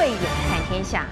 [0.00, 1.06] 慧眼看天下。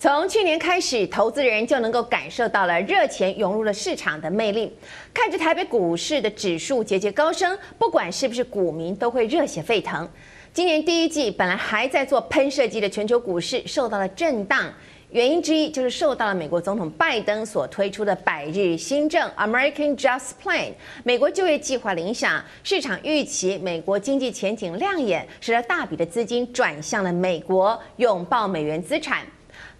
[0.00, 4.76] 从去年开始，投资人就能够感受到了热钱涌入了市场的魅力。
[5.14, 10.08] 看着台北股市的指数节节高升，不管是不是股民，都会热血沸腾。
[10.52, 14.64] 今年第一季本来还在做喷射机的全球股市受到了震荡，
[15.12, 20.72] 原因之一就是受到了美国总统拜登所推出的百日新政 American Jobs Plan
[21.04, 29.24] 美国就业计划的影响，市场预期美国经济前景亮眼，使得大笔的资金转向了美国，拥抱美元资产。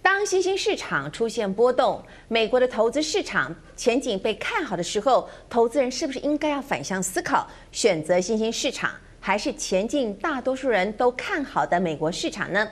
[0.01, 12.69] 当新兴市场出现波动，美国的投资市场前景被看好的时候，投资人是不是应该要反向思考，选择新兴市场，还是前进大多数人都看好的美国市场呢？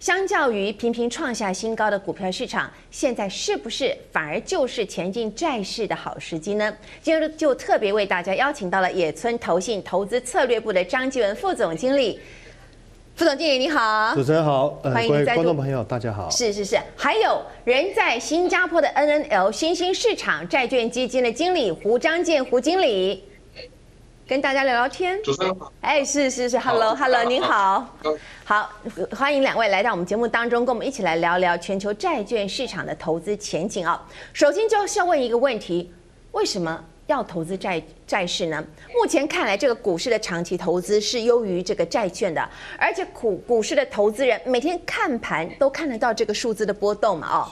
[0.00, 6.72] 相较于频频创下新高的股票市场，现在是不是反而就是前进债市的好时机呢？
[7.02, 12.20] 今天就特别为大家邀请到了野村投信投资策略部的张继文副总经理。
[13.16, 16.30] 副总经理你好，主持人好，欢迎观众朋友大家好。
[16.30, 23.24] 是是是，还有人在新加坡的 NNL 新兴市场债券基金的经理胡章健胡经理，
[24.28, 25.18] 跟大家聊聊天。
[25.22, 27.96] 主持人好，哎，是是是，Hello Hello，您好，
[28.44, 28.70] 好，
[29.16, 34.06] 欢迎两位来到我们节目当中，跟我们一起来聊聊全球债券市场的投资前景啊。
[34.34, 35.90] 首先就是要问一个问题，
[36.32, 36.84] 为什么？
[37.06, 38.62] 要投资债债市呢？
[38.92, 42.46] 目前看来，这个股市的长期投资是优于这个债券的，
[42.78, 47.28] 而且股股市的投资人每天看盘都看得到这个数字的波动嘛？
[47.38, 47.50] 哦。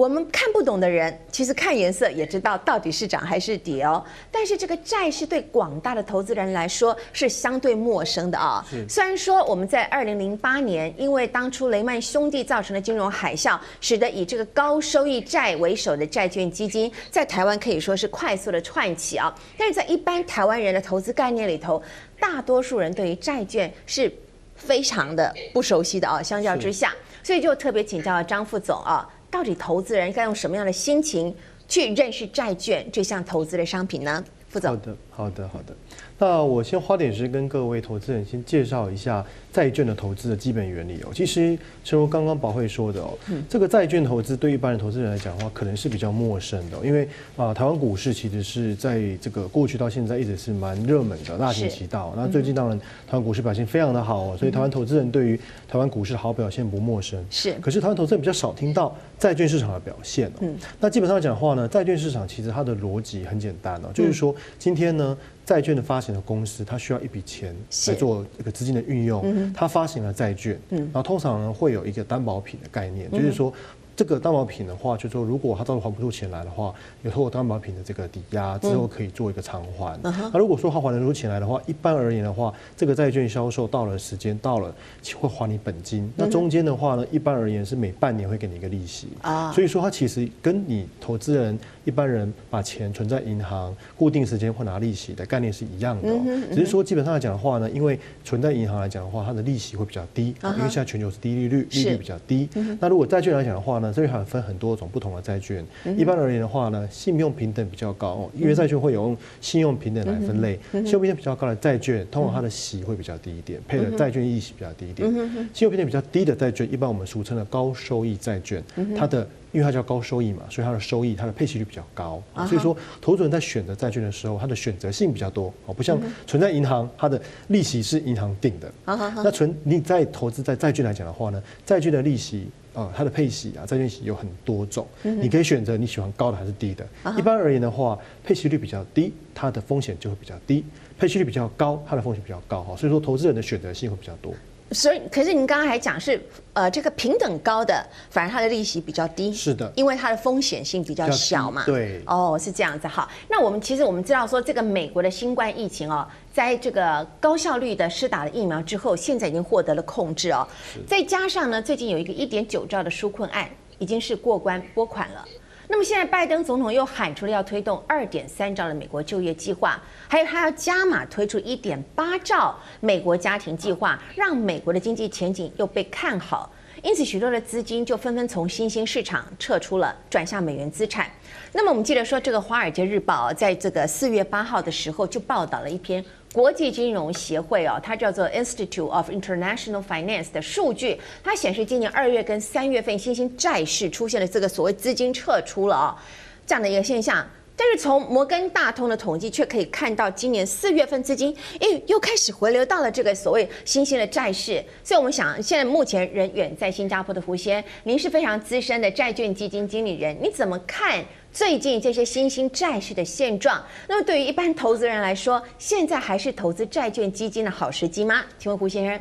[0.00, 4.02] 我们看不懂的人，其实看颜色也知道到底是涨还是跌哦。
[4.32, 8.64] 但是这个债是对广大的投资人来说是相对陌生的啊。
[8.88, 19.30] 虽然说我们在二零零八年，因为当初雷曼兄弟造成的金融海啸，使得以这个高收益债为首的债券基金在台湾可以说是快速的窜起啊。
[19.58, 21.82] 但是在一般台湾人的投资概念里头，
[22.18, 24.10] 大多数人对于债券是
[24.54, 26.22] 非常的不熟悉的啊。
[26.22, 26.90] 相较之下，
[27.22, 29.06] 所以就特别请教张副总啊。
[29.30, 31.34] 到底投资人该用什么样的心情
[31.68, 34.24] 去认识债券这项投资的商品呢？
[34.48, 34.70] 副总。
[34.70, 35.76] 好的，好的，好的。
[36.20, 41.08] 那我先花点时间跟各位投资人先介绍一下债券的投资的基本原理哦。
[41.14, 43.16] 其实，正如刚刚宝慧说的哦，
[43.48, 47.08] 这个债券投资对一般的投资人来讲的话，可能是比较陌生的，因为
[47.38, 52.12] 啊，台湾股市其实是在这个过去到现在一直是蛮热门的，大行其道。
[52.14, 57.24] 那最近当然台湾股市表现非常的好哦，所以台湾投资人对于台湾股市的好表现不陌生。
[57.30, 57.54] 是。
[57.62, 60.40] 可是台湾投资人比较少听到债券市场的表现哦。
[60.42, 60.54] 嗯。
[60.78, 65.16] 那基本上讲的话呢，债券市场其实它的逻辑很简单哦，就是说今天呢。
[65.50, 67.52] 债券的发行的公司，它需要一笔钱
[67.88, 73.52] 来做这个资金的运用，它发行了债券，然后通常呢会有一个担保品的概念，就是说。
[74.00, 76.72] 这个担保品的话，就是说如果他到时候还不出钱来的话，
[77.02, 79.94] 有透过担保品的这个抵押之后可以做一个偿还。
[80.02, 84.74] 那如果说他还得出钱来的话，一般而言的话，这个债券销售到了时间到了
[85.20, 86.10] 会还你本金。
[86.16, 89.08] 那中间的话呢，一般而言是每半年会给你一个利息。
[89.20, 96.08] 啊，所以说它其实跟你投资人一般人把钱存在银行，固定时间会拿利息的概念是一样的。
[96.54, 102.48] 只是说基本上来讲的话呢，因为存在银行来讲的话，它的利息会比较低，因为现在全球是低利率，利率比较低。
[102.80, 103.89] 那如果债券来讲的话呢？
[103.92, 105.64] 这里还分很多种不同的债券。
[105.96, 110.58] 一般而言的话呢，信用平等比较高，因为债券会有用信用平等来分类。
[110.72, 115.10] 信用平等比较高的债券，通常它的息会比较低一点，配的债券利息比较低一点。
[115.52, 118.62] 信用平等比较低的债券，一般我们俗称的高收益债券，
[118.96, 122.22] 它的因为它叫高收益嘛，所以它的收益、它的配息率比较高。
[122.46, 125.52] 所以说，投资人在选择债券的时候，它的选择性比较多。
[125.66, 128.72] 哦，不像存在银行，它的利息是银行定的。
[128.86, 132.46] 那存你在投资在债券来讲的话呢，债券的利息。
[132.80, 136.86] 啊、呃，它的配息啊，债券息有很多种，你可以选择你喜欢高的还是低的。
[137.18, 140.62] 一般而言的话，配息率比较低，它的风险就会比较低；
[140.98, 142.62] 配息率比较高，它的风险比较高。
[142.62, 144.32] 哈，所以说投资人的选择性会比较多。
[144.72, 146.22] 所以，可是您刚刚还讲是，
[146.52, 149.32] 呃，这个平等高的，反而它的利息比较低。
[149.32, 151.64] 是的，因为它的风险性比较小嘛。
[151.66, 152.00] 对。
[152.06, 152.86] 哦，是这样子。
[152.86, 160.46] 好，那我们其实我们知道说，这个美国的新冠疫情哦，在这个高效率的施打了疫苗之后，现在已经获得了控制哦。
[160.86, 165.24] 再加上呢，最近有一个一点九兆的纾困案，已经是过关拨款了。
[165.72, 176.50] 那么现在拜登总统又喊出了要推动二点三兆的美国就业计划，还有他要加码推出一点八兆美国家庭计划，让美国的经济前景又被看好，
[176.82, 181.08] 因此许多的资金就纷纷从新兴市场撤出了，转向美元资产。
[181.52, 186.04] 那么我们记得说，这个《华尔街日报》在这个四月八号的时候就报道了一篇。
[186.32, 196.02] 国际金融协会哦，它叫做 Institute of International Finance 的数据，它显示今年二月跟三月份新兴债市出现了这个所谓资金撤出了啊，
[196.46, 204.64] 这样的一个现象，但是从摩根大通的统计却可以看到，今年四月份资金诶又开始回流到了这个所谓新兴的债市。
[204.84, 213.62] 所以我们想，现在目前人远在新加坡的胡先，您是非常资深的债券基金经理人，你怎么看最近这些新兴债市的现状？
[213.88, 218.24] 那么对于一般投资人来说，现在还是投资债券基金的好时机吗？
[218.38, 219.00] 请问胡先生。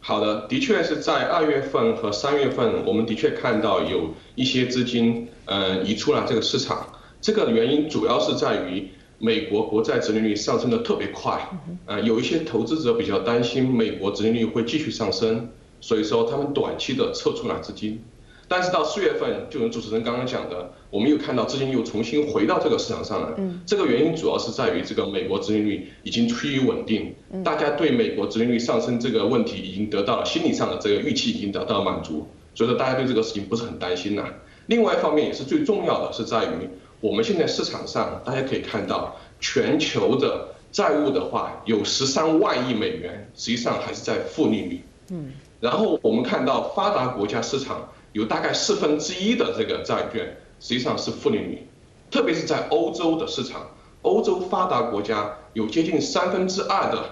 [0.00, 6.86] 好的，的确是在二月份和三月份，我们的确看到有一些资金，呃，移出了这个市场。
[7.20, 11.48] 这个原因主要是在于美国国债殖利率上升的特别快，
[11.86, 15.50] 呃，有一些投资者比较担心美国殖利率会继续上升，
[15.80, 18.02] 所以说他们短期的撤出了资金。
[18.48, 23.34] 但是到四月份，就如主持人刚刚讲的，我们又看到资金又重新回到这个市场上来。
[23.36, 27.14] 嗯，这个原因主要是在于这个美国殖利率已经趋于稳定，
[27.44, 34.24] 大家对美国殖利率上升这个问题已经得到了心理上的这个预期已经得到了满足，所以说大家对这个事情不是很担心了。
[34.64, 44.80] 另外一方面也是最重要的是在于我们现在市场上大家可以看到，全球的债务的话有十三万亿美元，实际上还是在负利率。
[45.10, 47.90] 嗯，然后我们看到发达国家市场。
[48.12, 51.66] 有大概四分之一的这个债券实际上是负利率，
[52.10, 53.68] 特别是在欧洲的市场，
[54.02, 57.04] 欧洲发达国家有接近三分之二的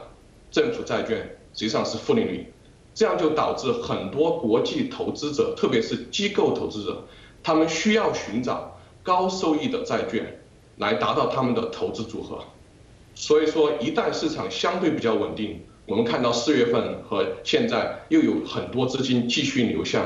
[0.51, 1.19] 政府债券
[1.53, 2.53] 实际上是负利率，
[2.95, 7.05] 这样就导致很多国际投资者，特别是机构投资者，
[7.43, 10.41] 他们需要寻找高收益的债券
[10.79, 12.39] 来达到他们的投资组合。
[13.15, 20.03] 所以说，一旦市场相对比较稳定，我们看到四月份和现在又有很多资金继续流向。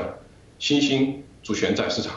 [0.61, 2.13] 新兴主权债市场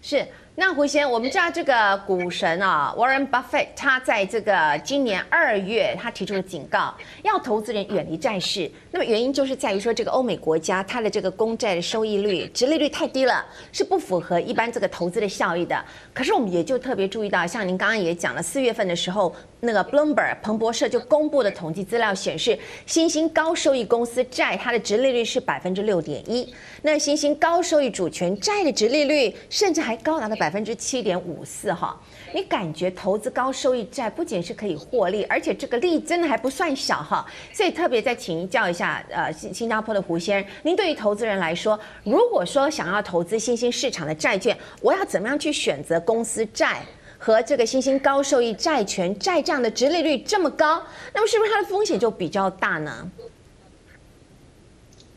[0.00, 0.24] 是。
[0.54, 8.70] 那胡先，我们知道这个股神啊，Warren Buffett，他在这个今年二月，他提出了警告，要投资人远离债市。
[8.90, 15.82] 那么原因就是在于说，这个欧美国家它的这个公债的收益率、殖利率太低了，是不符合一般这个投资的效益的。
[16.12, 26.52] 可是我们也就特别注意到，像您刚刚也讲了，四月份的时候，那个 Bloomberg 彭博社就公布的统计资料显示，新兴高收益公司债它的殖利率是百分之六点一，
[26.82, 30.36] 那新兴高收益主权债的殖利率甚至还高达了。
[30.40, 31.94] 百分之七点五四哈，
[32.32, 37.26] 你感觉投资高收益债不仅是可以获利，而且这个利真的还不算小哈。
[37.52, 46.80] 所以特别再请教一下，呃，新新加坡的胡先生，您对于投资人来说，如果说想要投资新兴市场的债券，我要怎么样去选择公司债
[47.20, 50.82] 和这个新兴高收益债权债账的殖利率这么高，
[51.12, 53.10] 那么是不是它的风险就比较大呢？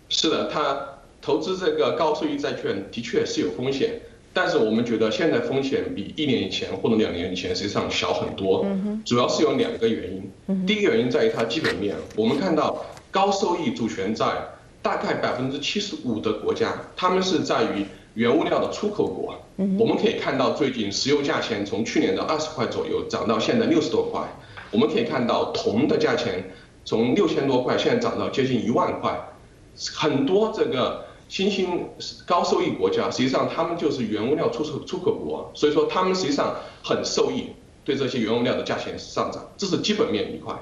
[0.09, 4.01] 是的，它投资这个高收益债券的确是有风险。
[4.35, 8.65] 但是我们觉得现在风险比一年以前或者两年以前实际上小很多，
[9.05, 10.65] 主要是有两个原因。
[10.65, 14.25] 第一个原因在于它基本面，我们看到高收益主权债
[14.81, 19.35] 大概百分之七十五的国家，他们是在于原物料的出口国。
[19.77, 24.21] 我们可以看到最近石油价钱从去年的二十块左右涨到现在六十多块，
[24.71, 26.51] 我们可以看到铜的价钱
[26.85, 29.17] 从六千多块现在涨到接近一万块，
[29.93, 31.05] 很多这个。
[31.29, 31.87] 新兴
[32.27, 37.47] 高收益国家，实际上他们就是原物料出口出口国，所以说他们实际上很受益，
[37.83, 40.53] 对这些原物料的价钱上涨，这是基本面一块。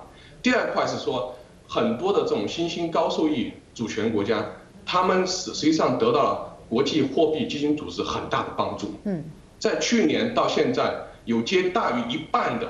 [0.42, 1.36] 第二块是说，
[1.68, 4.45] 很多的这种新兴高收益主权国家，
[4.86, 8.94] 他们实实际上得到了国际货币基金组织很大的帮助。
[9.03, 9.25] 嗯，
[9.59, 12.69] 在去年到现在，有接大于一半的，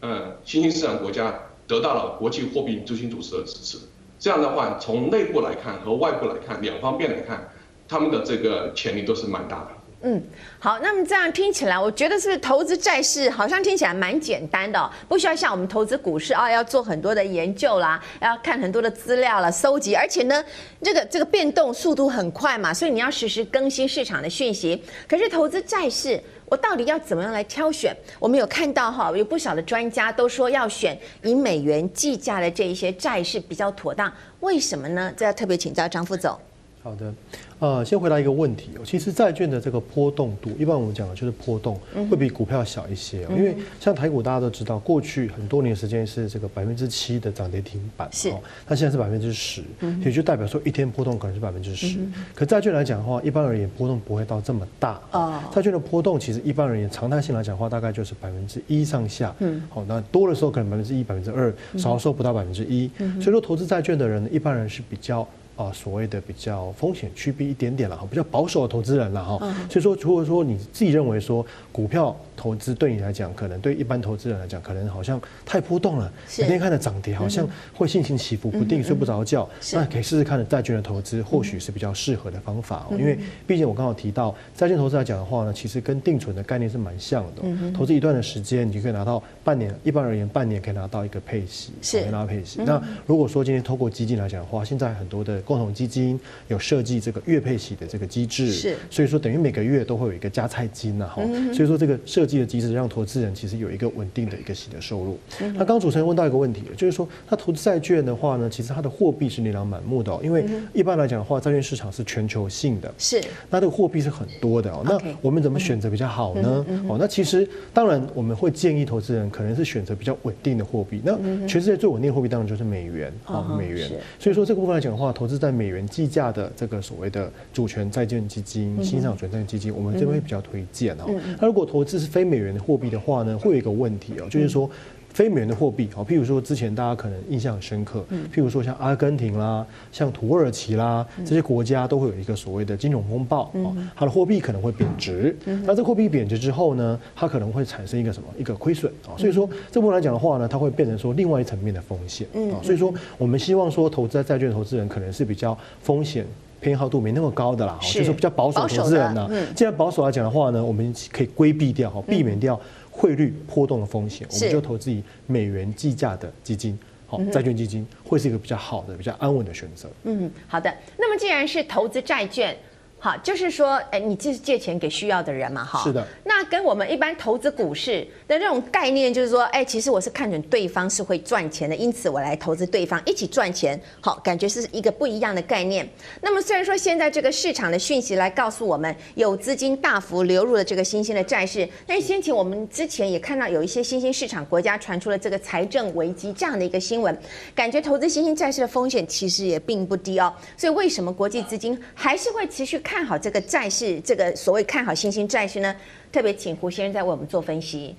[0.00, 1.32] 嗯，新兴市场国家
[1.68, 3.78] 得到了国际货币基金组织的支持。
[4.18, 7.48] 这样的话，从内部来看和外部来看，两方面来看，
[7.86, 9.68] 他们的这个潜力都是蛮大的。
[10.08, 10.22] 嗯，
[10.60, 20.44] 好，那么这样听起来，我觉得是是投资债市，好像听起来蛮简单的，不需要像我们投资股市啊，要做很多的研究啦，要看很多的资料啦，搜集，而且呢，
[20.80, 24.80] 这个这个变动速度很快嘛，所以你要实时更新市场的讯息。
[25.08, 27.92] 可是投资债市，我到底要怎么样来挑选？
[28.20, 35.12] 我们有看到哈，有不少的专家都说要选以美元计价的这一些债市比较妥当，为什么呢？
[35.16, 36.38] 这要特别请教张副总。
[36.86, 37.12] 好的。
[37.58, 38.82] 呃，先回答一个问题哦。
[38.84, 41.76] 其实债券的这个波动度，一般我们讲的就是波动
[42.08, 43.30] 会比股票小一些哦。
[43.30, 48.32] 因为像台股大家都知道，过去很多年时间是这个百分之七的涨跌停板是，
[48.68, 49.64] 那现在是百分之十，
[50.04, 51.98] 也就代表说一天波动可能是百分之十。
[52.36, 55.50] 可债券来讲的话，一般而言波动不会到这么大啊。
[55.52, 59.34] 债券的波动其实一般而言常态性来讲的话，大概就是百分之一上下。
[59.40, 62.88] 嗯，好，那多的时候可能百分之一、百分之二，少的时候不到百分之一。
[63.20, 65.26] 所以说，投资债券的人一般人是比较。
[65.56, 69.38] 啊，所谓的比较风险区避一点点了哈，比较保守的投资人了哈。
[69.70, 79.48] 所以说，如果说你自己认为说股票投资对你来讲，可能对一般投资人来讲，可能好像太波动了，每天看着涨跌，好像会心情起伏不定，睡不着觉。
[79.72, 82.96] 那可以试试看的债券的投资，或许是比较适合的方法哦。
[82.98, 87.42] 因为毕竟我刚好提到债券投资来讲的话呢，其实跟定存的概念是蛮像的。
[87.72, 92.60] 投资一段的时间，你就可以拿到半年，一般而言半年可以拿到一个配息，可以拿到配息。
[92.64, 101.22] 那如果说今天透过基金来讲的话，现在很多的共同基金有设计这个月配息的这个机制，是，所以说等于每个月都会有一个加菜金呐哈。
[101.54, 105.18] 所以说这个设计的机制让投资人其实有一个稳定的一个新的收入。
[105.38, 110.20] 那刚刚主持人问到一个问题，就是说他投资债券的话呢，其实它的货币是琳琅满目的哦。
[110.22, 113.22] 因为一般来讲的话，债券市场是全球性的，是。
[113.50, 114.82] 那这个货币是很多的哦。
[114.84, 116.64] 那我们怎么选择比较好呢？
[116.88, 121.00] 哦，那其实当然我们会建议投资人可能是选择比较稳定的货币。
[121.04, 121.16] 那
[121.46, 123.90] 全世界最稳定的货币当然就是美元啊，美元。
[124.18, 131.04] 所以说这个部分来讲的话，投资在美元计价的这个所谓的主权债券基金、新兴主权债券基金，我们这边会比较推荐哦。
[131.40, 134.70] 那如果投资是非美元的货币的话呢，会有一个问题哦，就是说。
[135.16, 143.50] 非美元的货币，好，譬如说之前大家可能印象很深刻，譬如说像阿根廷啦、像土耳其啦这些国家都会有一个所谓的金融风暴，
[143.94, 145.34] 它的货币可能会贬值。
[145.64, 148.28] 那这货币贬值之后呢，它可能会产生一个什么？
[148.38, 149.16] 一个亏损啊。
[149.16, 152.60] 所以说这部分来讲的话呢，它会变成说另外一层面的风险啊。
[152.62, 156.26] 所以说我们希望说投资在债券投资人可能是比较风险
[156.60, 159.28] 偏好度没那么高的啦，就是比较保守投资人呢。
[159.54, 162.60] 既然保守来讲的话呢，我们可以规避掉哈，避免掉。
[162.90, 169.88] 汇率波动的风险，我们就投资以美元计价的基金，好，债券基金会是一个比较好的、比较安稳的选择。
[170.04, 170.74] 嗯，好的。
[170.96, 172.56] 那么既然是投资债券。
[172.98, 175.82] 好，就是说，哎，你就是借钱给需要的人嘛，哈。
[175.84, 176.04] 是的。
[176.24, 183.80] 那跟我们一般投资股市的这种概念，就是说，哎，其实我是看准对方是会赚钱的，因此我来投资对方一起赚钱。
[184.00, 185.88] 好，感觉是一个不一样的概念。
[186.22, 197.16] 那么虽然说现在这个市场的讯息来告诉我们有资金大幅流入了这个新兴的债市，但是先前我们之前也看到有一些新兴市场国家传出了这个财政危机这样的一个新闻，
[197.54, 200.34] 感觉投资新兴债市的风险其实也并不低哦。
[200.56, 203.04] 所以为什么国际资金还是会持续看？
[203.04, 205.74] 好这个债市，这个所谓看好新兴债市呢？
[206.12, 207.96] 特别请胡先生再为我们做分析。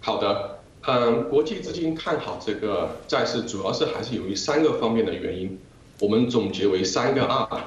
[0.00, 5.58] 好的，嗯，国际资金看好这个债市，主要是还是由于三个方面的原因，
[6.00, 7.60] 我们总结为三个 R。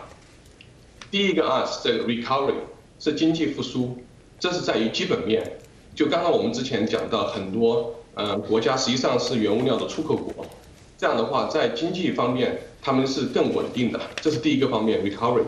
[1.11, 2.55] 第一个 R 是这个 recovery，
[2.99, 3.97] 是经济复苏，
[4.39, 5.59] 这是在于基本面。
[5.95, 10.45] 就刚刚我们之前讲到很多，嗯，国家实际上是原物料的出口国。
[10.99, 15.45] 这样的话，在经济方面，他们是更稳定的，这是第一个方面 recovery。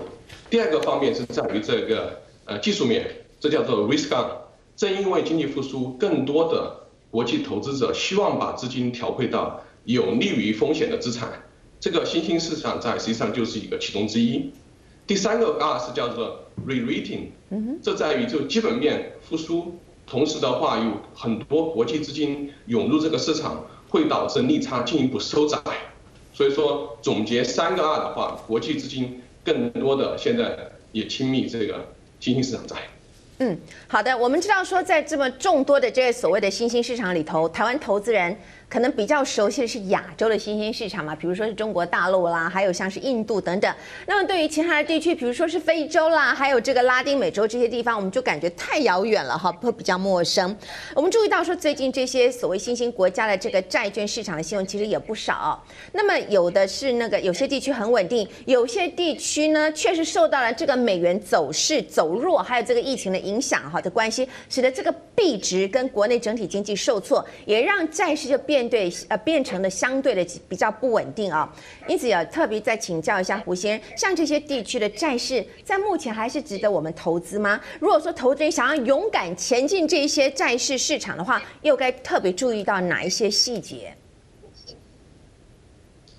[0.49, 3.05] 第二个方面是在于这个呃技术面，
[3.37, 4.31] 这叫做 risk on。
[4.77, 6.73] 正因为经济复苏，更多的
[7.11, 11.27] 国际投资者希望把资金调配到有利于风险的资产，
[11.81, 14.53] 这个新兴市场在实际上就是一个其中之一。
[15.05, 17.25] 第三个 R 是叫做 re-rating，
[17.83, 19.77] 这在于就基本面复苏，
[20.07, 23.65] 同时的话有很多国际资金涌入这个市场。
[23.91, 25.59] 会导致利差进一步收窄，
[26.33, 32.77] 所以说总结三个二的话，国际资金更多的现在也亲密这个新兴市场债。
[33.43, 33.57] 嗯，
[33.87, 38.37] 好的，我们知道说在这么众多的这些所谓的新兴市场里头，台湾投资人。
[38.71, 43.75] 可能比较熟悉的是亚洲的新兴市场嘛，比如说是中国大陆啦，还有像是印度等等。
[44.07, 50.55] 那么对于其他的地区，比如说是非洲啦，还有这个拉丁美洲这些地方，我们就感觉太遥远了哈，会比较陌生。
[50.95, 55.61] 我们注意到说，最近这些所谓新兴国家的这个债券市场的新闻其实也不少。
[55.91, 68.71] 那么有的是那个有些地区很稳定，有些地区呢确实受到了这个美元走势走弱，还有这个疫情的影影响哈的关系，使得这个币值跟国内整体经济受挫，也让债市就变。
[68.71, 71.53] 对呃变成了相对的比较不稳定啊，
[71.89, 77.59] 因此要特别再请教一下胡先生，像这些地区的债市，在目前还是值得我们投资吗？
[77.81, 83.93] 如果说投资人想要勇敢前进这些债市市场的话，又该特别注意到哪一些细节？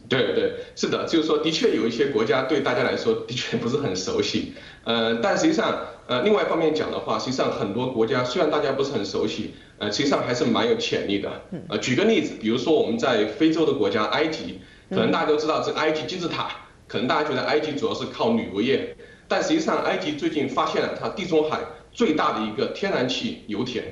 [0.09, 4.53] 对对，是的，就是说，的确有一些国家对大家来说的确不是很熟悉，
[4.85, 9.55] 呃，但实际上，呃，另外一方面讲的话，实际上很多国家虽然大家不是很熟悉。
[9.79, 11.29] 呃，实际上还是蛮有潜力的。
[11.69, 14.61] 呃，举个例子，比如说我们在非洲的国家埃及，
[14.91, 16.51] 可能大家都知道这个埃及金字塔，
[16.87, 18.97] 可能大家觉得埃及主要是靠旅游业，
[19.27, 21.59] 但实际上埃及最近发现了它地中海
[21.91, 23.83] 最大的一个天然气油田。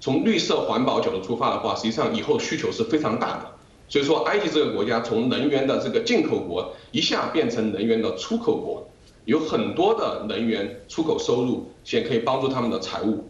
[0.00, 3.46] 从绿色环保角度出发的话，实际上以后需求是非常大的。
[3.86, 8.88] 所以说，埃及这个国家从能源的这个进口国一下变成能源的出口国，
[9.24, 13.28] 有很多的能源出口收入，且可以帮助他们的财务。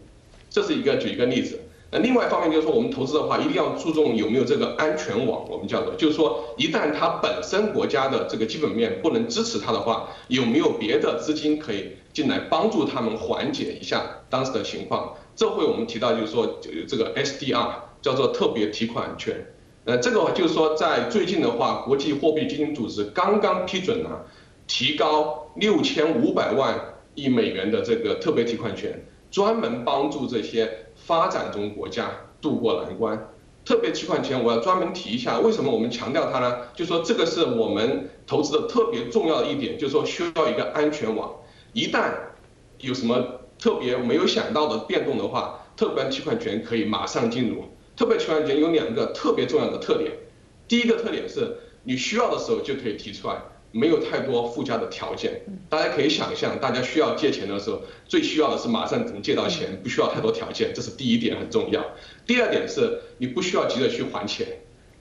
[0.49, 1.59] 这是一个举一个例子。
[1.91, 15.13] 那另外一方面就是说，我们投资的话，一定要注重有没有这个安全网，我们叫做，就是说，一旦它本身国家的这个基本面不能支持它的话，有没有别的资金可以进来帮助他们缓解一下当时的情况？
[15.35, 17.69] 这会我们提到就是说，这个 SDR
[18.01, 19.45] 叫做特别提款权。
[19.85, 24.25] 呃，这个就是说，在最近的话，国际货币基金组织刚刚批准了
[24.67, 32.09] 提高六千五百万亿美元的这个特别提款权，专门帮助这些发展中国家
[32.41, 33.29] 渡过难关。
[33.63, 36.57] 特别提款权，我要专门提一下，为什么我们强调它呢？
[36.75, 41.33] 就说，这个是我们投资的特别重要的一点，就是说需要一个安全网，
[41.73, 42.11] 一旦
[42.77, 47.63] 有什么特别没有想到的变动的话，特别提款权可以马上进入。
[47.95, 50.11] 特别提款权有两个特别重要的特点，
[50.67, 53.37] 第一个特点是你需要的时候就可以提出来，
[53.75, 55.41] 没有太多附加的条件。
[55.69, 61.83] 大家可以想象，大家需要借钱的时候，最需要的是马上能借到钱，不需要太多条件，这是第一点很重要。
[62.25, 64.47] 第二点是你不需要急着去还钱，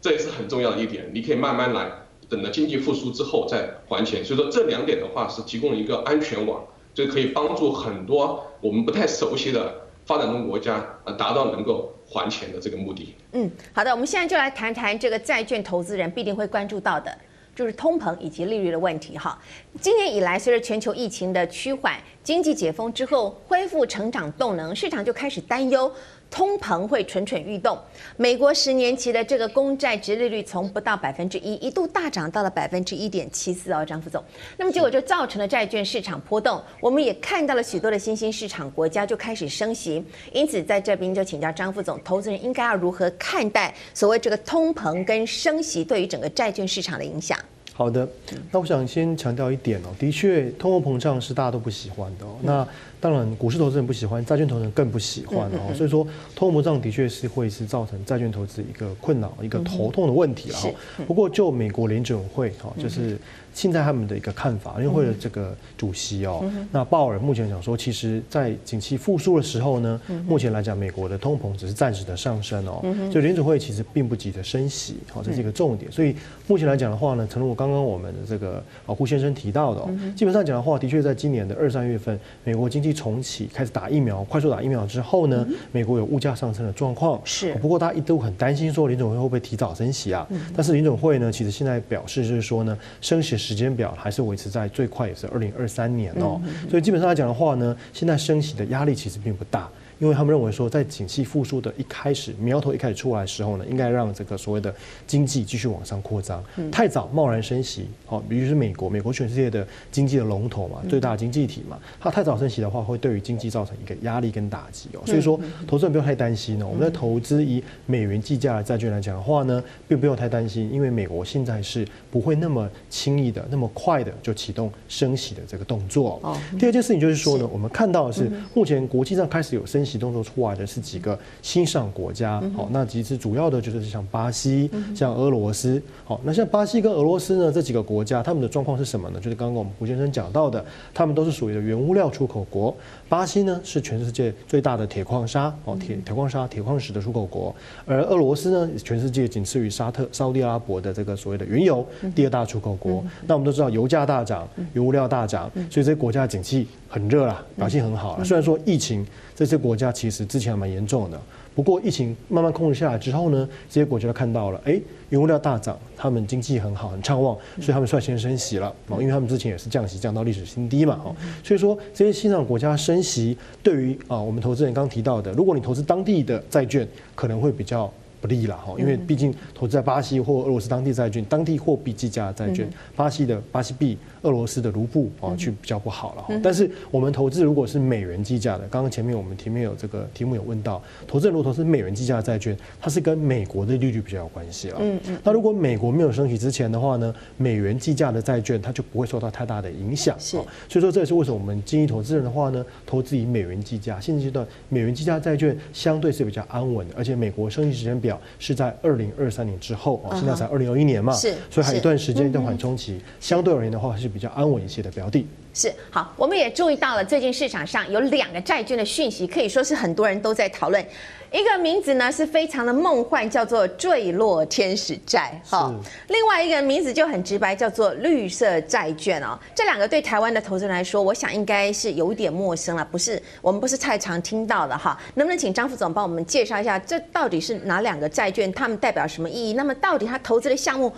[0.01, 1.91] 这也是很重要的一点，你可以慢慢来，
[2.29, 4.25] 等到经济复苏之后再还钱。
[4.25, 11.93] 所以说这两点的话是提供了一个安全网，就可以帮助很多我们不太熟悉的发展中国家啊达到能够。
[12.07, 13.15] 还钱的这个目的。
[13.33, 17.11] 嗯，好的，我们现在就来谈谈这个债券投资人必定会关注到的，
[17.55, 19.17] 就是通膨以及利率的问题。
[19.17, 19.39] 哈，
[19.81, 25.91] 今年以来，随着全球疫情的趋缓，经济解封之后恢复成长动能，市场就开始担忧。
[26.31, 27.79] 通膨会蠢蠢欲动，
[28.17, 34.23] 美国十年期的这个公债殖利率从不到百分之一，一度大涨到了百分之一点七四哦，张副总。
[34.57, 47.39] 那么结果就造成了债券市场波动，我们也看到了许多的新兴市场国家就开始升息，因此在这边就请教张副总，投资人应该要如何看待所谓这个通膨跟升息对于整个债券市场的影响？
[47.77, 48.09] 好的，
[48.53, 52.37] 那我想先强调一点哦，的确，通货膨胀是大家都不喜欢的哦。
[52.41, 52.69] 那
[53.05, 55.75] 当然，股市投资人不喜欢，债券投资人更不喜欢哦。
[55.75, 60.59] 所以说，通货膨胀的确是会是造成债券投资一个困扰、一个头痛的问题啊。
[61.07, 63.19] 不过，就美国联准会哈，就是
[63.53, 72.81] 现在他们的一个看法，联准会的这个主席哦，那鲍尔目前讲说，其实，在景气复苏的时候呢，目前来讲，美国的通膨只是暂时的上升哦，
[73.13, 75.93] 所以联准会其实并不急着升息，好，这是一个重点。
[75.93, 87.21] 所以目前来讲的话呢，正如我刚刚我们的这个啊胡先生提到的，基本上讲的话，的确在今年的二三月份，美国经济重启开始打疫苗，快速打疫苗之后呢，美国有物价上升的状况。
[87.25, 90.27] 是，不过大家一度很担心说林总会会不会提早升息啊？
[90.55, 96.41] 但是林总会呢，其实现在表示就是说呢，升息时间表还是维持在最快也是二零二三年哦。
[96.71, 99.69] 所以基本上来讲的话呢，现在升息的压力其实并不大。
[99.99, 104.75] 因为他们认为说，在景气复苏的一开始，苗头一开始出来的时候呢，应该让这个所谓的
[105.07, 106.43] 经济继续往上扩张。
[106.73, 115.03] 太早贸然升息，好，比如是美国，美国全世界的经济的龙头嘛，最大的经济体嘛，它太早升息的话，会对于经济造成一个压力跟打击哦。
[115.07, 116.67] 所以说，投资人不用太担心哦。
[116.67, 126.19] 我们在投资以美元计价的债券来讲的话呢，并不用太担心，因为美国现在是不会那么轻易的、那么快的就启动升息的这个动作。
[126.25, 126.37] 哦。
[126.59, 129.84] 第二件事情就是说呢，我们看到的是目前国际上开始有升。
[129.99, 139.21] 动作出来的是几个新上国家，好，那其实主要的就是像巴西、像俄罗斯，好，那像巴西跟俄罗斯呢这几个国家，他们的状况是什么呢？
[139.21, 142.75] 就是刚刚我们胡先生讲到的，他们都是属于的原物料出口国。
[143.09, 147.55] 巴西呢是全世界最大的铁矿砂，哦，铁铁矿砂、铁矿石的出口国，
[147.87, 153.05] 而俄罗斯呢，全世界仅次于沙特、沙特阿拉伯的这个所谓的原油第二大出口国。
[153.27, 158.25] 那我们都知道，油价大涨，原物料大涨，所以这些国家的景气很热啦，表现很好了。
[158.25, 159.05] 虽然说疫情
[159.35, 161.21] 这些国家其实之前还蛮严重的。
[161.53, 177.93] 不过疫情慢慢控制下来之后呢，这些国家都看到了，哎，原物料大涨，他们经济很好，很畅旺，所以他们率先升息了，哦，因为他们之前也是降息降到历史新低嘛，哦，所以说这些新兴国家升息，对于啊我们投资人刚提到的，如果你投资当地的债券，可能会比较。
[178.25, 186.35] 不利了哈，因为毕竟投资在巴西或俄罗斯当地债券，当地货币计价的债券，巴西的巴西币、俄罗斯的卢布啊，去比较不好了哈。
[186.43, 194.79] 但是我们投资如果是美元计价的，刚刚前面我们前面有这个题目有问到，投资人如果投资美元计价的债券，它是跟美国的利率比较有关系了。
[194.81, 195.19] 嗯嗯。
[195.23, 200.19] 那如果美国没有升息之前的话呢，美元计价的债券它就不会受到太大的影响。
[200.19, 200.39] 是。
[200.67, 208.14] 所以说这也是为什么我们建议投资人的话呢，投资以美元计价，现阶段美元计价债券相对是比较安稳的，而且美国升息时间表。
[208.39, 215.27] 是在二零二三年之后啊，现在才二零二一年嘛，是，所以还有一段时间一段缓冲期，相对而言的话是比较安稳一些的标的。
[215.55, 220.85] 是好，我们也注意到了最近市场上有两个债券的讯息，可以说是很多人都在讨论。
[221.31, 225.41] 一个名字呢是非常的梦幻，叫做坠落天使债。
[225.45, 225.73] 好，
[226.09, 229.37] 另外一个名字就很直白，叫做绿色债券哦。
[229.55, 234.97] 这两个对台湾的投资人来说，我想应该是有一点陌生了，不是我们不是太常听到的哈。
[235.15, 238.53] 能不能请张副总帮我们介绍一下，这到底是哪两个债券？
[238.53, 239.55] 它们代表什么意义？
[239.55, 240.93] 那么到底他投资的项目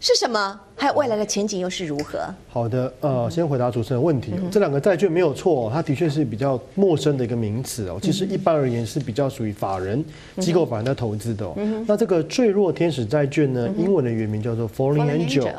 [0.00, 0.60] 是什么？
[0.80, 2.20] 还有未来的前景又是如何？
[2.48, 4.32] 好的，呃，先回答主持人的问题。
[4.48, 7.98] 这两个债券没有错，它的确是比较陌生的一个名词哦。
[8.00, 10.02] 其实一般而言是比较属于法人
[10.38, 11.48] 机构法人在投资的。
[11.84, 15.50] 那这个坠落天使债券呢，英文的原名叫做 Falling Angel。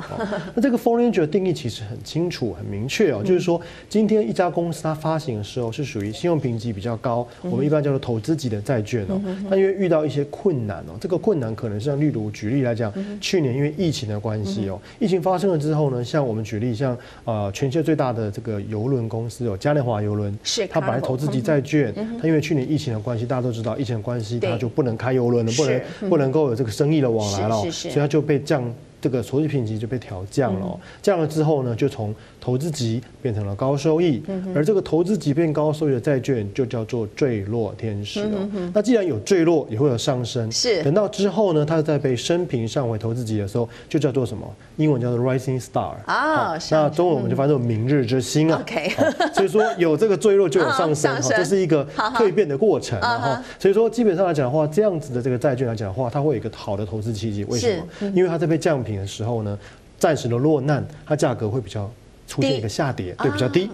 [0.56, 9.22] 那这个 Falling Angel 的定义其实很清楚、很明确哦，就是说今天一家公司它发行的时候是属于信用评级比较高，我们一般叫做投资级的债券哦。
[9.50, 14.80] 那因为遇到一些困难哦，这个困难可能是像例如举例来讲，去年因为疫情的关系哦。
[15.00, 28.64] 疫情发生了之后呢，像我们举例，像呃，全世界最大的这个邮轮公司有嘉年华邮轮，是它本来投资级债券，它因为去年疫情的关系，大家都知道疫情的关系，它就不能开邮轮了，不能不能够有这个生意的往来了，所以它就被降。
[29.02, 34.22] 这个投资评级就被调降了，哦，降了之后呢，就从投资级变成了高收益，
[34.56, 38.50] 而这个投资级变高收益的债券就叫做坠落天使哦。
[38.74, 40.82] 那既然有坠落，也会有上升，是。
[40.84, 44.46] 等到之后呢，它再被升平上回投资级的时候，就叫做什么？
[44.78, 46.58] 英文叫做 rising star 啊。
[46.72, 48.60] 那中文我们就翻译成明日之星啊。
[48.62, 48.90] OK，
[49.34, 57.44] 所以说有这个坠落就有上升， 哈，这是一个蜕变的过程，然后所以说基本上来讲的话，这样子的这个债券来讲的话，它会有一个好的投资契机。
[57.46, 58.12] 为什么？
[58.16, 59.00] 因为它在被降品。
[59.00, 59.58] 的时候呢，
[59.98, 61.90] 暂时的落难，它价格会比较
[62.30, 63.70] 出现一个下跌，对，比较低。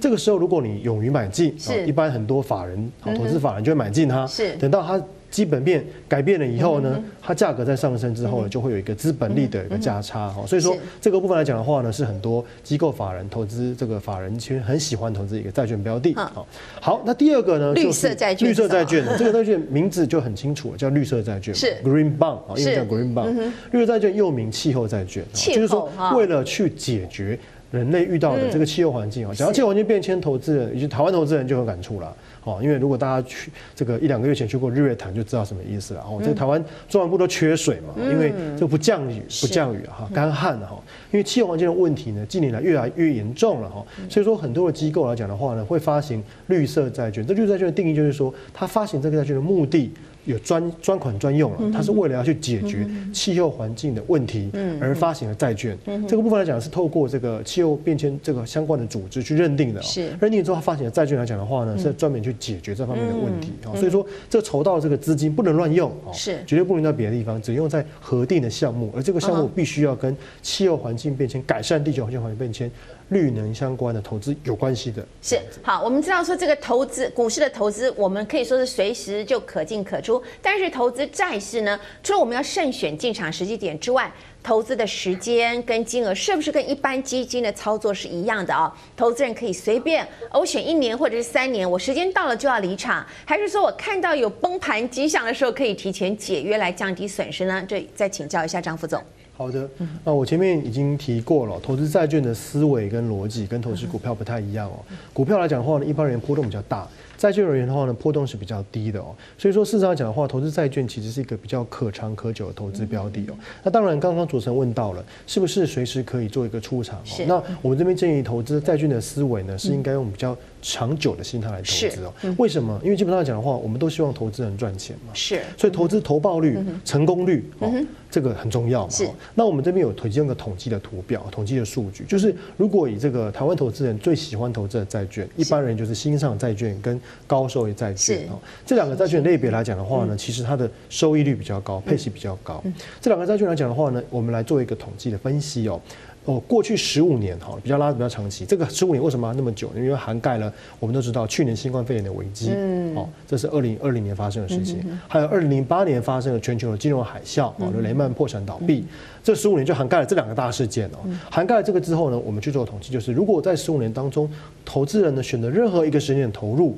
[0.00, 1.54] 这个时候，如果你勇于买进，
[1.86, 4.26] 一般很多法人、投资法人就会买进它。
[4.26, 5.00] 是，等到它。
[5.30, 10.44] 基本面改变了以后呢，它价格在上升之后呢，就会有一个资本利的一个价差哈。
[10.44, 16.12] 所以说这个部分来讲的话呢，是很多机构法人投资这个法人圈很喜欢投资一个债券标的。
[16.16, 16.44] 好，
[16.80, 18.48] 好，那第二个呢，绿色债券。
[18.48, 23.52] 绿色债券，这个债券名字就很清楚，叫绿色债券，是 Green Bond 啊，英文叫 Green Bond。
[23.70, 27.38] 绿色债券又名气候债券，就是说为了去解决
[27.70, 32.14] 人类遇到的这个气候环境啊，讲到气候环境变迁，投资人以及台湾投资人就有感触了。
[32.42, 36.00] 哦，因为如果大家去这个一两个月前去过日月潭，就知道什么意思了。
[36.00, 40.82] 哦，这个台湾中南部都缺水嘛，因为这不降雨，不降雨哈，干旱哈。
[41.12, 43.84] 因为气候环境的问题呢，近年来越来越严重了哈。
[44.08, 47.26] 所以说，很多的机构来讲的话呢，会发行绿色债券。
[47.26, 49.92] 这绿色债券的定义就是说，它发行这个债券的目的。
[50.24, 55.76] 有专专款专用了，它是为了要去解决气候环境的问题而发行的债券。
[56.06, 59.80] 这个部分来讲是透过这个气候变迁这个相关的组织去认定的。
[59.82, 60.10] 是。
[60.20, 63.52] 认定之后，它发行的债券来讲的话呢，是专门去解决这方面的问题。
[63.74, 66.38] 所以说，这筹到的这个资金不能乱用，是。
[66.46, 72.70] 绝对不能在别的地方，只用在核定的项目，而这个项目必须要跟气候环境变迁、改善地球环境环境变迁。
[73.10, 75.82] 绿能相关的投资有关系的，是好。
[75.82, 80.22] 我们知道说这个投资股市的投资，我们可以说是随时就可进可出。
[80.40, 88.74] 但是投资债市呢，除了我们要慎选进场时机点之外，投资的时间跟金额是不是跟一般基金的操作是一样的啊？
[88.96, 97.64] 投资人可以随便，我选一年或者是三年，我时间到了就要离场，还是说我看到有崩盘迹象的时候可以提前解约来降低损失呢？
[97.68, 99.02] 这再请教一下张副总。
[99.36, 99.68] 好的，
[100.04, 104.76] 那我前面已经提过了，投资债券的思维跟逻辑跟投资股票不太一样哦。
[105.12, 106.86] 股票来讲的话呢，一般人波动比较大。
[107.20, 113.34] 债券而言的话呢，波动是比较低的哦，所以说事实上讲的话，投资债券其实是一个比较可长可久的投资标的哦。
[113.62, 116.98] 那当然，刚刚主持人问到了，是不是随时可以做一个出场？
[116.98, 117.24] 哦。
[117.28, 122.12] 那我们这边建议投资债券的思维呢，是应该用比较长久的心态来投资哦。
[122.38, 122.80] 为什么？
[122.82, 125.12] 因为基本上讲的话，我们都希望投资人赚钱嘛。
[125.14, 125.40] 是。
[125.56, 127.72] 所以投资投报率、成功率哦，
[128.10, 128.90] 这个很重要嘛。
[128.90, 129.08] 是。
[129.34, 142.62] 那我们这边有推荐个统计的图表，统计的数据，就是如果以这个台湾投资人最喜欢投资的债券，一般人就是新上债券跟高收益债券哦，这两个债券类别来讲的话呢，其实它的收益率比较高，配息比较高。
[143.00, 145.80] 这两个债券来讲的话呢，我们来做一个统计的分析哦。
[146.26, 148.44] 哦，过去十五年哈，比较拉的比较长期。
[148.44, 149.70] 这个十五年为什么要那么久？
[149.74, 152.50] 因为涵盖了我们都知道去年新冠肺炎的危机，
[152.94, 158.84] 哦，这是二零二零年发生的事情，还有二零零八年发生的全球的金融海啸，哦，雷曼破产倒闭，
[159.24, 160.98] 这十五年就涵盖了这两个大事件哦。
[161.30, 164.30] 涵盖了这个之后呢，我们去做统计，就是如果在十五年当中，
[164.64, 166.76] 投资人呢选择任何一个时间点投入。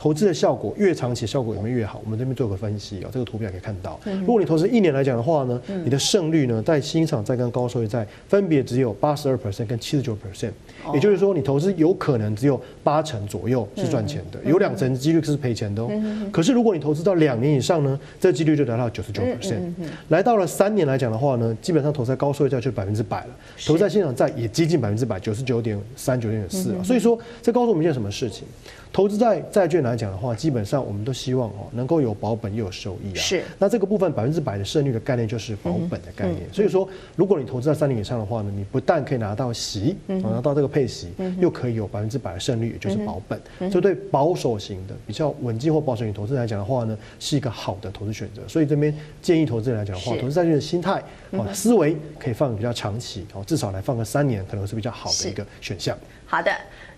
[0.00, 2.00] 投资的效果越长期，效果有没有越好？
[2.02, 4.00] 我们这边做个分析啊，这个图表可以看到。
[4.20, 10.52] 如果你投资一年来讲的话呢，你的胜率呢，在新场债跟高收益债分别只有八十二 percent 跟七十九 percent，
[10.94, 15.90] 也就是说，你投资有可能只有八成左右是赚钱的，有两成几率是赔钱的哦。
[16.32, 19.60] 可是如果你投资到两年以上呢，这几率就达到九十九 percent。
[20.08, 23.34] 来到了三年来讲的话呢，基本上投资在高收益债就百分之百了，
[23.66, 26.82] 投资在新场债也接近百分之百，九十九点三九点四啊。
[26.82, 28.44] 所以说，这告诉我们一件什么事情？
[28.92, 33.20] 投资在债券来讲的话，基本上我们都希望哦能够有保本又有收益啊。
[33.20, 33.42] 是。
[33.58, 36.38] 那这个部分百分之百的胜率的概念就是保本的概念。
[36.40, 43.40] 嗯、所以说，如果你投资在三年以上的话呢，你不但可以拿到息，嗯、拿到这个配息，嗯、又可以有百分之百的胜率，也就是保本。
[43.58, 48.42] 嗯、所以对保守型的比较稳健或保守型投资来讲的话呢，是一个好的投资选择。
[48.46, 55.96] 所以这边建议投资人来讲的话，投资债券的心态啊思维可以放比较长期哦，至少来放个三年，可能是比较好的一个选项。
[56.26, 56.50] 好的。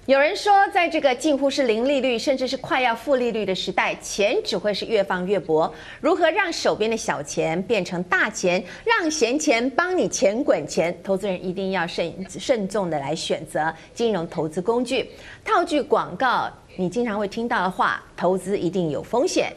[0.07, 5.73] 有人说，在这个近乎是零利率，甚至是快要负利率的时代，钱只会是越放越薄。
[6.01, 10.93] 如何让手边的小钱变成大钱，让闲钱帮你钱滚钱？
[11.05, 15.09] 投资人一定要慎慎重的来选择金融投资工具。
[15.45, 19.53] 套句广告，你经常会听到的话：投资一定有风险。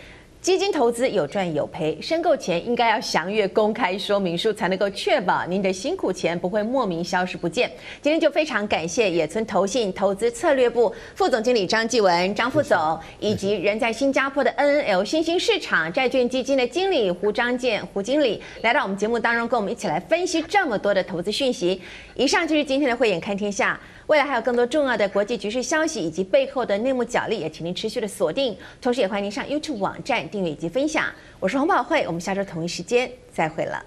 [0.46, 7.68] 基金投资有赚有赔，申购前应该要详阅公开说明书，才能够确保您的辛苦钱不会莫名消失不见。
[8.00, 12.78] 今天就非常感谢野村投信投资策略部副总经理张继文张副总，
[13.20, 21.82] 以及人在新加坡的 NNL 新兴市场债券基金的经理胡章健胡经理来到我们节目当中，跟我们一起来分析这么多的投资讯息。
[22.14, 23.80] 以上就是今天的慧眼看天下。
[24.08, 28.56] 未来还有更多重要的国际局势消息以及背后的内幕角力，也请您持续的锁定。
[28.80, 31.06] 同时，也欢迎您上 YouTube 网站订阅以及分享。
[31.40, 33.86] 我是洪宝慧，我们下周同一时间再会了。